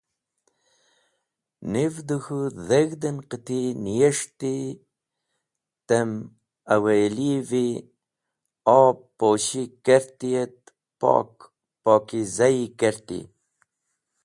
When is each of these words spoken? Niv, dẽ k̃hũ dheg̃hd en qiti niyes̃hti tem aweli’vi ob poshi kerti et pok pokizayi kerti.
Niv, 1.71 1.93
dẽ 2.07 2.21
k̃hũ 2.23 2.53
dheg̃hd 2.69 3.01
en 3.09 3.17
qiti 3.29 3.59
niyes̃hti 3.83 4.53
tem 5.87 6.09
aweli’vi 6.73 7.67
ob 8.81 8.97
poshi 9.19 9.63
kerti 9.85 10.29
et 10.43 10.59
pok 11.01 11.31
pokizayi 11.83 12.65
kerti. 12.79 13.19